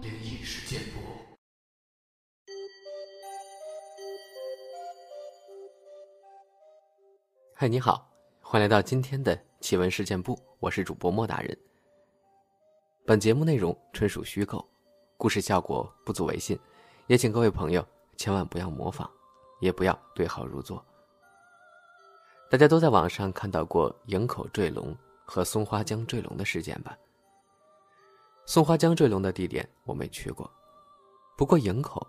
[0.00, 1.00] 灵异事件簿。
[7.54, 8.10] 嗨，你好，
[8.40, 11.58] 欢迎来到今天的奇闻事件部，我是主播莫大人。
[13.04, 14.64] 本节目内容纯属虚构，
[15.16, 16.58] 故事效果不足为信，
[17.06, 17.84] 也请各位朋友
[18.16, 19.10] 千万不要模仿，
[19.60, 20.84] 也不要对号入座。
[22.50, 24.96] 大家都在网上看到过营口坠龙
[25.30, 26.96] 和松花江坠龙的事件吧？
[28.46, 30.50] 松花江坠龙的地点我没去过，
[31.36, 32.04] 不过营口，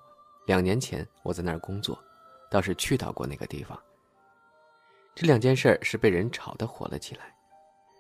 [0.48, 2.02] 两年前我在那儿工作，
[2.50, 3.78] 倒是去到过那个地方。
[5.14, 7.36] 这两件事儿是被人炒得火了起来，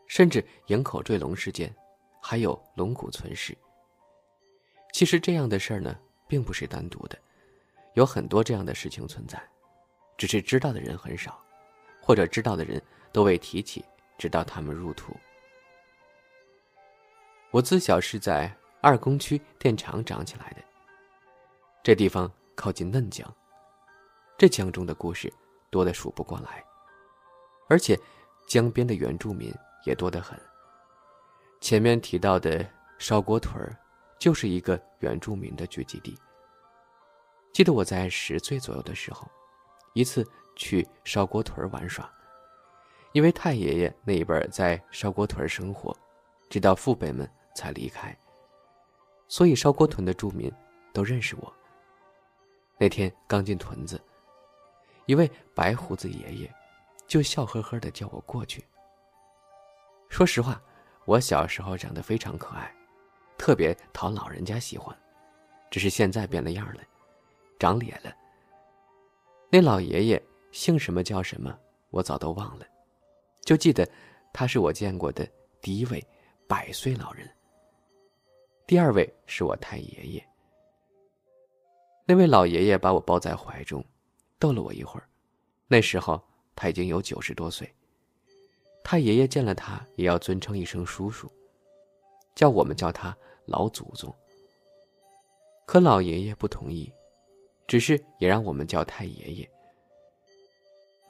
[0.07, 1.75] 甚至营口坠龙事件，
[2.21, 3.57] 还有龙骨存世。
[4.93, 5.93] 其实这样的事儿呢，
[6.29, 7.19] 并不是单独的，
[7.95, 9.37] 有很多这样的事情存在，
[10.17, 11.37] 只是知道的人很少。
[12.01, 13.85] 或者知道的人都未提起，
[14.19, 15.15] 直到他们入土。
[17.49, 20.57] 我自小是在二工区电厂长起来的。
[21.81, 23.27] 这地方靠近嫩江，
[24.37, 25.33] 这江中的故事
[25.71, 26.63] 多得数不过来，
[27.67, 27.97] 而且
[28.45, 29.51] 江边的原住民
[29.85, 30.39] 也多得很。
[31.61, 32.63] 前面提到的
[32.97, 33.75] 烧锅屯儿，
[34.19, 36.15] 就是一个原住民的聚集地。
[37.53, 39.25] 记得我在十岁左右的时候，
[39.93, 40.23] 一次。
[40.55, 42.11] 去烧锅屯玩耍，
[43.11, 45.95] 因为太爷爷那一辈在烧锅屯生活，
[46.49, 48.15] 直到父辈们才离开，
[49.27, 50.51] 所以烧锅屯的住民
[50.93, 51.53] 都认识我。
[52.77, 54.01] 那天刚进屯子，
[55.05, 56.53] 一位白胡子爷爷
[57.07, 58.63] 就笑呵呵的叫我过去。
[60.07, 60.61] 说实话，
[61.05, 62.73] 我小时候长得非常可爱，
[63.37, 64.95] 特别讨老人家喜欢，
[65.69, 66.81] 只是现在变了样了，
[67.57, 68.13] 长脸了。
[69.49, 70.23] 那老爷爷。
[70.51, 71.55] 姓什么叫什么，
[71.91, 72.65] 我早都忘了，
[73.41, 73.87] 就记得
[74.31, 75.27] 他是我见过的
[75.61, 76.05] 第一位
[76.47, 77.29] 百岁老人。
[78.67, 80.25] 第二位是我太爷爷。
[82.05, 83.83] 那位老爷爷把我抱在怀中，
[84.37, 85.07] 逗了我一会儿。
[85.67, 86.21] 那时候
[86.55, 87.71] 他已经有九十多岁。
[88.83, 91.31] 太爷爷见了他也要尊称一声叔叔，
[92.33, 93.15] 叫我们叫他
[93.45, 94.13] 老祖宗。
[95.65, 96.91] 可老爷爷不同意，
[97.67, 99.51] 只是也让我们叫太爷爷。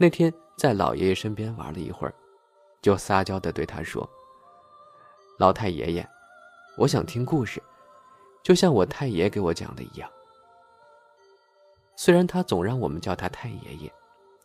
[0.01, 2.15] 那天在老爷爷身边玩了一会儿，
[2.81, 4.09] 就撒娇的对他说
[5.37, 6.09] ：“老太爷爷，
[6.77, 7.61] 我想听故事，
[8.41, 10.09] 就像我太爷给我讲的一样。”
[11.97, 13.91] 虽然他总让我们叫他太爷爷，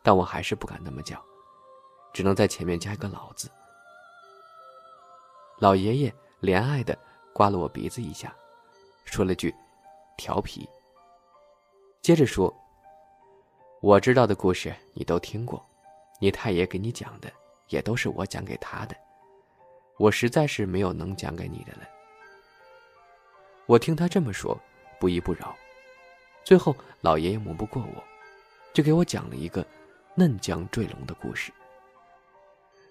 [0.02, 1.24] 但我还是不敢那么叫，
[2.12, 3.48] 只能在前面加一个“老”字。
[5.60, 6.98] 老爷爷怜爱的
[7.32, 8.34] 刮了我鼻子一下，
[9.04, 9.54] 说了句
[10.18, 10.68] ：“调皮。”
[12.02, 12.52] 接着说。
[13.84, 15.62] 我知道的故事你都听过，
[16.18, 17.30] 你太爷给你讲的
[17.68, 18.96] 也都是我讲给他的，
[19.98, 21.80] 我实在是没有能讲给你的了。
[23.66, 24.58] 我听他这么说，
[24.98, 25.54] 不依不饶，
[26.44, 28.02] 最后老爷爷磨不过我，
[28.72, 29.62] 就给我讲了一个
[30.14, 31.52] 嫩江坠龙的故事。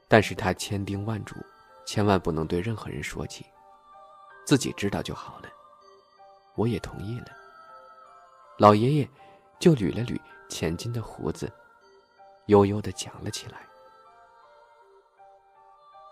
[0.08, 1.36] 但是他千叮万嘱，
[1.88, 3.44] 千万不能对任何人说起，
[4.46, 5.50] 自己知道就好了。
[6.54, 7.30] 我也同意了。
[8.60, 9.10] 老爷爷
[9.58, 10.16] 就捋了捋。
[10.54, 11.52] 浅金的胡子，
[12.46, 13.58] 悠悠的讲了起来。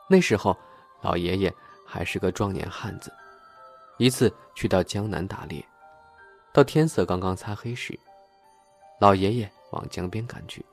[0.09, 0.57] 那时候，
[1.01, 1.53] 老爷爷
[1.85, 3.13] 还是个壮年汉子。
[3.99, 5.63] 一次去到江南打猎，
[6.51, 7.97] 到天色刚刚擦黑时，
[8.99, 10.65] 老爷爷往江边赶去，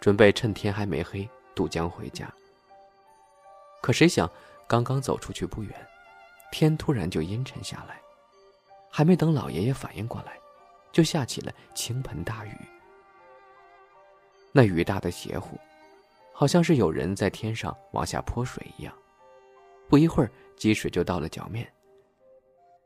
[0.00, 2.26] 准备趁天还没黑渡江回家。
[3.82, 4.26] 可谁想，
[4.66, 5.88] 刚刚走出去不远，
[6.50, 8.00] 天突然就阴沉下来，
[8.90, 10.40] 还没等老爷爷反应过来，
[10.90, 12.56] 就下起了倾盆大雨。
[14.56, 15.58] 那雨大的邪乎，
[16.32, 18.96] 好像是有人在天上往下泼水一样。
[19.88, 21.68] 不一会儿，积水就到了脚面。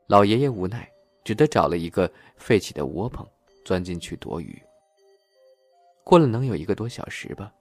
[0.07, 0.91] 老爷爷无奈，
[1.23, 3.23] 只得找了一个废弃的窝棚，
[3.63, 4.59] 钻进去躲雨。
[6.03, 7.53] 过了能有一个多小时吧，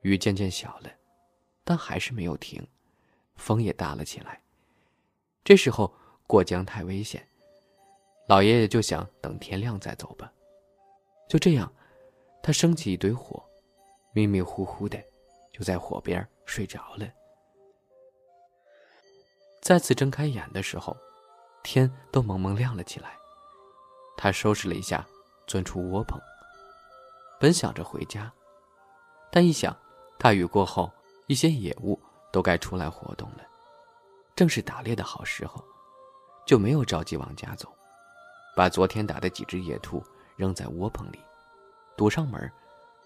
[0.00, 0.90] 雨渐渐小了，
[1.62, 2.66] 但还是没有停，
[3.34, 4.40] 风也大了起来。
[5.44, 5.92] 这时候
[6.26, 7.22] 过江太危险，
[8.28, 10.32] 老爷爷就想等天亮再走吧。
[11.28, 11.70] 就这样。
[12.42, 13.42] 他升起一堆火，
[14.12, 15.02] 迷迷糊糊的，
[15.52, 17.06] 就在火边睡着了。
[19.60, 20.96] 再次睁开眼的时候，
[21.64, 23.16] 天都蒙蒙亮了起来。
[24.16, 25.04] 他收拾了一下，
[25.46, 26.18] 钻出窝棚，
[27.40, 28.32] 本想着回家，
[29.30, 29.76] 但一想，
[30.18, 30.90] 大雨过后，
[31.26, 32.00] 一些野物
[32.32, 33.44] 都该出来活动了，
[34.34, 35.62] 正是打猎的好时候，
[36.46, 37.68] 就没有着急往家走，
[38.54, 40.02] 把昨天打的几只野兔
[40.36, 41.18] 扔在窝棚里。
[41.96, 42.50] 堵上门，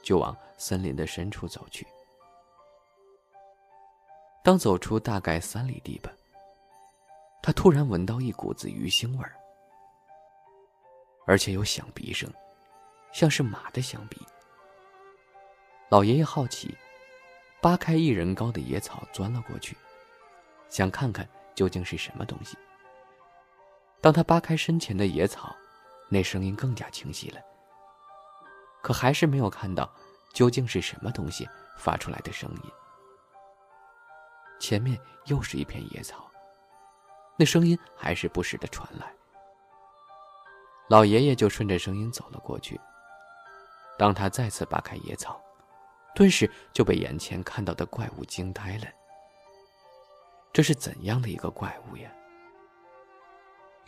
[0.02, 1.86] 就往森林的深处走去。
[4.42, 6.10] 当走出大概三里地吧，
[7.42, 9.34] 他突然闻到一股子鱼腥味儿，
[11.26, 12.32] 而且有响鼻声，
[13.12, 14.20] 像是马的响鼻。
[15.90, 16.74] 老爷爷好奇，
[17.60, 19.76] 扒开一人高的野草钻了过去，
[20.68, 22.56] 想看看究竟是什么东西。
[24.00, 25.54] 当他扒开身前的野草，
[26.08, 27.40] 那声音更加清晰了。
[28.82, 29.90] 可还是没有看到
[30.32, 32.70] 究竟是什么东西发出来的声音。
[34.58, 36.30] 前面又是一片野草，
[37.36, 39.12] 那声音还是不时的传来。
[40.88, 42.78] 老爷爷就顺着声音走了过去。
[43.98, 45.40] 当他再次扒开野草，
[46.14, 48.84] 顿时就被眼前看到的怪物惊呆了。
[50.52, 52.10] 这是怎样的一个怪物呀？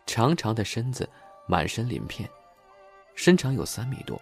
[0.06, 1.08] 长长的身子，
[1.46, 2.28] 满身鳞片，
[3.14, 4.20] 身长有三米多。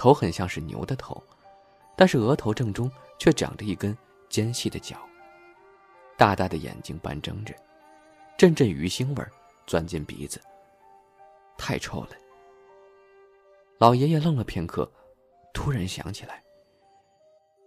[0.00, 1.22] 头很像是牛的头，
[1.94, 3.94] 但是额头正中却长着一根
[4.30, 4.96] 尖细的角。
[6.16, 7.54] 大大的眼睛半睁着，
[8.38, 9.22] 阵阵鱼腥味
[9.66, 10.40] 钻进鼻子，
[11.58, 12.12] 太臭了。
[13.76, 14.90] 老爷爷愣了片刻，
[15.52, 16.42] 突然想起来，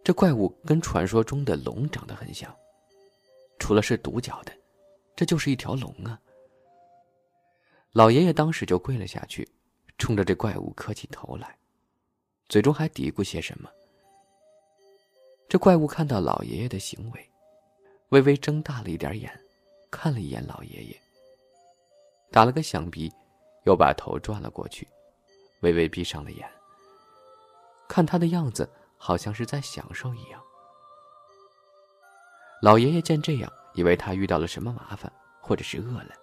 [0.04, 2.52] 这怪物跟传说中的龙长得很像，
[3.60, 4.52] 除了是独角的，
[5.16, 6.20] 这就是一条龙啊。
[7.92, 9.48] 老爷爷当时就跪了下去，
[10.00, 11.56] 冲着这怪物磕起头来。
[12.54, 13.68] 嘴中还嘀咕些什么。
[15.50, 17.30] 这怪物看到老爷爷的行为，
[18.10, 19.28] 微微睁大了一点眼，
[19.90, 20.96] 看了一眼老爷爷，
[22.32, 23.12] 打了个响鼻，
[23.64, 24.88] 又把头转了过去，
[25.62, 26.48] 微微闭上了眼。
[27.88, 30.40] 看他的样子，好像是在享受一样。
[32.62, 35.12] 老爷爷见这样，以为他遇到了什么麻烦，
[35.42, 36.14] 或者是饿了，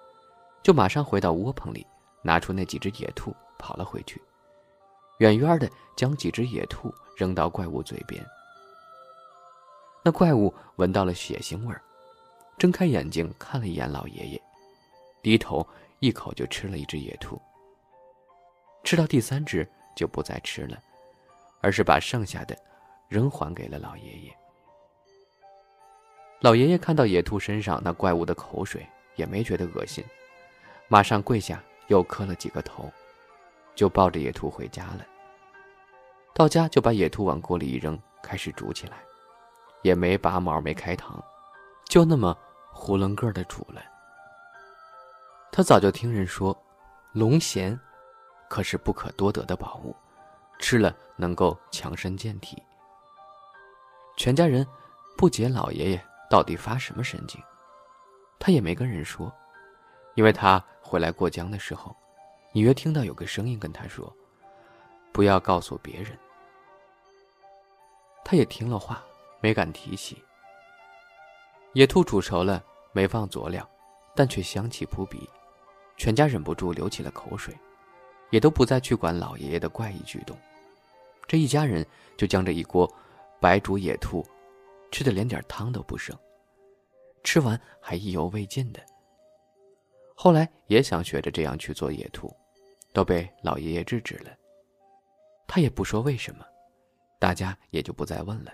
[0.63, 1.85] 就马上回到窝棚里，
[2.23, 4.23] 拿出那几只野兔，跑了回去。
[5.21, 8.25] 远远的将几只野兔扔到怪物嘴边。
[10.03, 11.83] 那怪物闻到了血腥味儿，
[12.59, 14.43] 睁开眼睛看了一眼老爷爷，
[15.23, 15.67] 低头
[15.99, 17.39] 一口就吃了一只野兔。
[18.83, 20.79] 吃到第三只就不再吃了，
[21.61, 22.57] 而是把剩下的
[23.07, 24.35] 仍还给了老爷爷。
[26.41, 30.03] 老爷爷看到野兔身上那怪物的口水，也没觉得恶心，
[30.89, 32.91] 马上跪下又磕了几个头。
[33.77, 35.07] 就抱着野兔回家了。
[36.35, 38.99] 到家就把野兔往锅里一扔，开始煮起来，
[39.83, 41.23] 也没拔毛，没开膛，
[41.85, 42.37] 就那么
[42.75, 43.83] 囫囵个的煮了。
[45.53, 46.57] 他早就听人说，
[47.13, 47.79] 龙涎
[48.49, 49.95] 可是不可多得的宝物，
[50.59, 52.63] 吃了能够强身健体。
[54.17, 54.67] 全家人
[55.17, 57.43] 不解老爷爷到底发什么神经，
[58.39, 59.33] 他也没跟人说，
[60.15, 61.95] 因为他回来过江的时候。
[62.55, 64.13] 隐约听到有个声音跟他说
[65.13, 66.19] ：“不要告诉别人。”
[68.25, 69.03] 他也听了话，
[69.41, 70.23] 没敢提起。
[71.73, 72.63] 野兔煮熟了，
[72.93, 73.69] 没放佐料，
[74.15, 75.29] 但却香气扑鼻，
[75.97, 77.57] 全家忍不住流起了口水，
[78.31, 80.37] 也都不再去管老爷爷的怪异举动。
[81.27, 81.87] 这一家人
[82.17, 82.93] 就将这一锅
[83.41, 84.27] 白煮野兔
[84.91, 86.17] 吃的连点汤都不剩，
[87.25, 88.81] 吃完还意犹未尽的。
[90.15, 92.35] 后来也想学着这样去做野兔。
[92.93, 94.40] 都被老爷爷制止了。
[95.53, 96.47] 他也不说为什么，
[97.19, 98.53] 大家也就不再问了。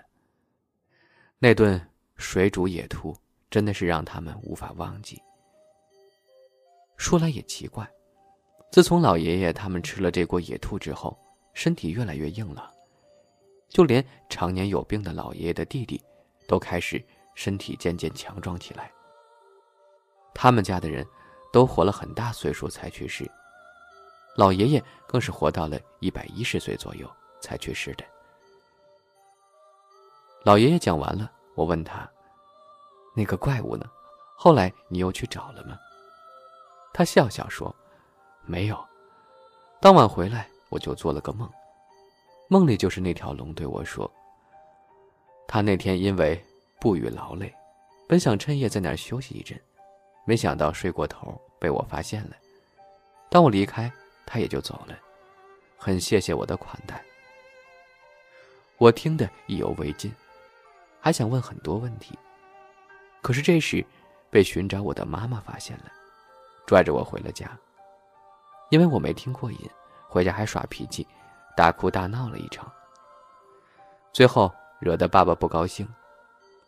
[1.37, 1.79] 那顿
[2.15, 3.15] 水煮野兔
[3.51, 5.21] 真的是让他们无法忘记。
[6.97, 7.87] 说来也奇怪，
[8.71, 11.15] 自从老爷爷他们吃了这锅野兔之后，
[11.53, 12.67] 身体越来越硬朗，
[13.69, 16.03] 就连常年有病的老爷爷的弟弟，
[16.47, 16.99] 都开始
[17.35, 18.91] 身体渐渐强壮起来。
[20.33, 21.05] 他们家的人
[21.53, 23.31] 都活了很大岁数才去世。
[24.37, 27.09] 老爷爷更是活到了一百一十岁左右
[27.41, 28.05] 才去世的。
[30.43, 32.07] 老爷爷讲完了，我问他
[33.17, 33.89] ：“那个怪物呢？
[34.35, 35.75] 后来你又去找了吗？”
[36.93, 37.75] 他笑笑说
[38.45, 38.77] ：“没有。
[39.81, 41.49] 当晚回来，我就做了个梦，
[42.47, 44.09] 梦里就是那条龙对我说：
[45.47, 46.39] 他那天因为
[46.79, 47.51] 不语劳累，
[48.07, 49.59] 本想趁夜在那儿休息一阵，
[50.27, 52.35] 没想到睡过头被我发现了。
[53.31, 53.91] 当我离开。”
[54.27, 54.95] 他也就走了，
[55.77, 57.01] 很谢谢我的款待。
[58.77, 60.13] 我听得意犹未尽，
[60.99, 62.19] 还想问很多问题，
[63.21, 63.83] 可是这时
[64.29, 65.85] 被寻找我的妈妈发现了，
[66.67, 67.49] 拽着我回了家。
[68.69, 69.59] 因为我没听过瘾，
[70.09, 71.07] 回家还耍脾气，
[71.55, 72.69] 大哭大闹了一场。
[74.11, 75.87] 最后惹得爸爸不高兴，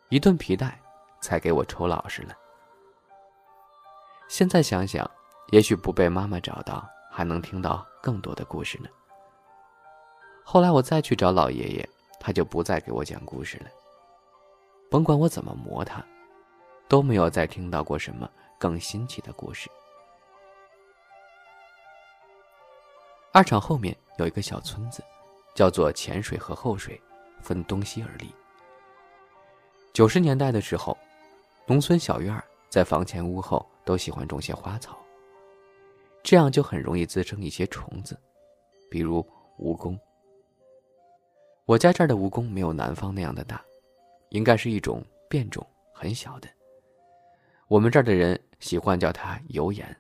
[0.07, 0.79] 一顿皮带
[1.19, 2.33] 才给我抽老实了。
[4.29, 5.09] 现在想想，
[5.49, 6.89] 也许不被妈妈找到。
[7.19, 8.87] 还能听到更多的故事呢。
[10.41, 13.65] 后来我再去找老爷爷，他就不再给我讲故事了。
[14.89, 16.01] 甭管我怎么磨他，
[16.87, 19.69] 都没有再听到过什么更新奇的故事。
[23.33, 25.03] 二厂后面有一个小村子，
[25.53, 26.97] 叫做前水和后水，
[27.41, 28.33] 分东西而立。
[29.91, 30.97] 九十年代的时候，
[31.65, 34.97] 农村小院在房前屋后都喜欢种些花草，
[36.23, 38.17] 这样就很容易滋生一些虫子，
[38.89, 39.25] 比如
[39.57, 39.97] 蜈蚣。
[41.65, 43.63] 我家这儿的蜈蚣没有南方那样的大，
[44.29, 46.49] 应该是一种变种，很小的。
[47.67, 49.95] 我们这儿的人喜欢叫它油盐。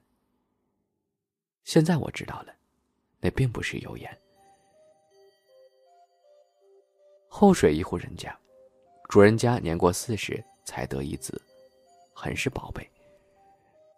[1.63, 2.53] 现在我知道了，
[3.19, 4.17] 那并不是油盐。
[7.27, 8.35] 后水一户人家，
[9.07, 11.39] 主人家年过四十才得一子，
[12.13, 12.89] 很是宝贝。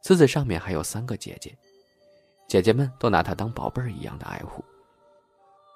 [0.01, 1.57] 子子上面还有三个姐姐，
[2.51, 4.61] 姐姐们都拿他当宝贝儿一样的爱护，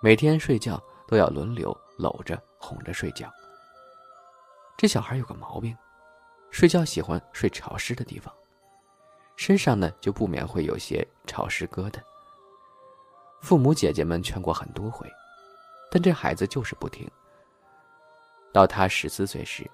[0.01, 0.77] 每天睡觉
[1.07, 1.73] 都要轮流。
[1.97, 3.31] 搂着哄着睡觉。
[4.75, 5.73] 这小孩有个毛病，
[6.51, 8.35] 睡觉喜欢睡潮湿的地方，
[9.37, 12.01] 身上呢就不免会有些潮湿疙瘩。
[13.41, 15.09] 父母姐姐们劝过很多回，
[15.89, 17.09] 但这孩子就是不听。
[18.51, 19.65] 到他十四岁时，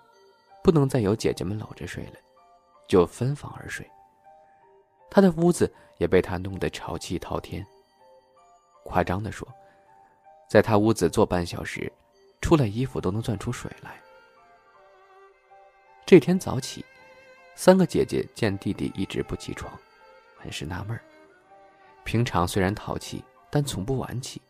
[0.64, 2.14] 不能再有姐姐们搂着睡了，
[2.88, 3.90] 就分房而睡。
[5.12, 7.64] 他的屋子也被他弄得潮气滔天。
[8.84, 9.48] 夸张的说，
[10.50, 11.92] 在他屋子坐半小时。
[12.42, 14.02] 出来衣服都能攥出水来。
[16.08, 16.84] 这天早起，
[17.56, 19.72] 三个姐姐见弟弟一直不起床，
[20.40, 21.00] 很是纳闷。
[22.04, 24.42] 平常虽然淘气，但从不晚起。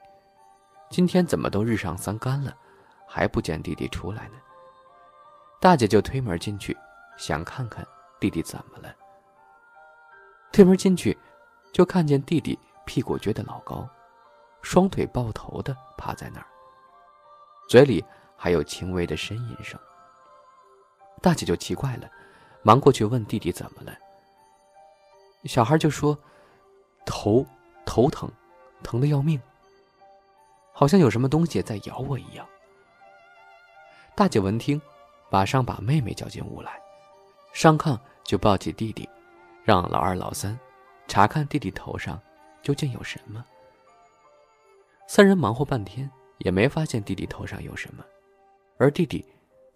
[0.89, 2.58] 今天怎么都日上三竿了，
[3.06, 4.36] 还不见弟弟出来呢？
[5.60, 6.75] 大姐就推门进去，
[7.18, 7.86] 想看看
[8.22, 8.96] 弟弟怎么了。
[10.51, 11.17] 推门进去，
[11.72, 13.88] 就看见弟弟屁股撅得老高，
[14.62, 16.48] 双腿抱头的趴在那儿。
[17.70, 18.03] 嘴里
[18.36, 19.79] 还有轻微的呻吟声。
[21.22, 22.10] 大姐就奇怪了，
[22.63, 23.98] 忙过去问弟弟怎么了。
[25.46, 26.17] 小孩就说
[27.05, 27.46] ：“头
[27.86, 28.29] 头疼，
[28.84, 29.41] 疼的要命，
[30.74, 32.46] 好像有什么东西在咬我一样。”
[34.15, 34.81] 大姐闻听，
[35.29, 36.81] 马上把妹妹叫进屋来，
[37.53, 39.08] 上炕就抱起弟弟，
[39.63, 40.60] 让老二、老三
[41.08, 42.22] 查看弟弟头上
[42.62, 43.46] 究竟有什么。
[45.08, 46.10] 三人忙活半天。
[46.44, 48.03] 也没发现弟弟头上有什么，
[48.77, 49.24] 而弟弟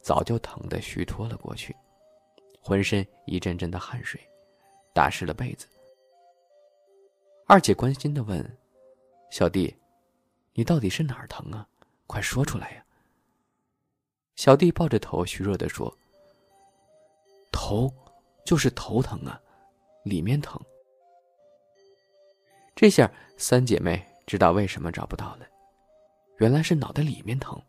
[0.02, 1.76] 早就疼得虚脱了过去，
[2.60, 4.20] 浑身一阵阵的汗水，
[4.92, 5.68] 打湿了被子。
[7.46, 8.58] 二姐关心的问
[9.30, 9.76] ：“小弟，
[10.54, 11.68] 你到底是哪儿疼啊？
[12.08, 12.84] 快说出来呀！”
[14.36, 15.96] 小弟抱着头虚弱的说
[17.54, 17.94] ：“头，
[18.44, 19.40] 就是头疼啊，
[20.06, 20.58] 里面疼。”
[22.74, 25.46] 这下三姐妹知道为什么找不到了。
[26.38, 27.62] 原来是脑袋里面疼。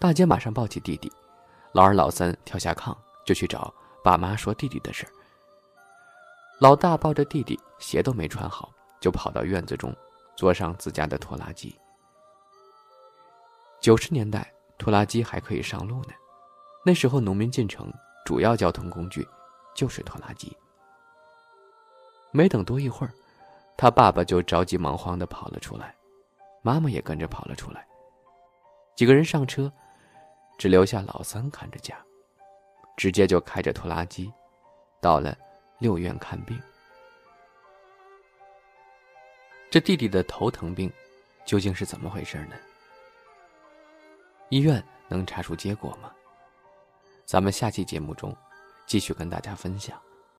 [0.00, 1.10] 大姐马上抱起弟弟，
[1.72, 3.72] 老二、老三跳下炕就去找
[4.02, 5.12] 爸妈说弟弟的事儿
[6.60, 9.94] 老大抱着弟弟，鞋都没穿好，就跑到院子中，
[10.36, 11.76] 坐上自家的拖拉机。
[13.80, 16.12] 九十年代，拖拉机还可以上路呢。
[16.84, 17.92] 那时候农民进城，
[18.24, 19.24] 主要交通工具
[19.74, 20.56] 就是拖拉机。
[22.32, 23.12] 没等多一会儿，
[23.76, 25.94] 他爸爸就着急忙慌地跑了出来。
[26.62, 27.86] 妈妈也跟着跑了出来。
[28.96, 29.70] 几个人上车，
[30.58, 31.96] 只留下老三看着家，
[32.96, 34.32] 直接就开着拖拉机，
[35.00, 35.36] 到了
[35.78, 36.60] 六院看病。
[39.70, 40.92] 这弟弟的头疼病，
[41.44, 42.54] 究竟是怎么回事呢？
[44.50, 46.12] 医院能查出结果吗？
[47.24, 48.36] 咱们下期节目中，
[48.86, 50.00] 继续跟大家分享。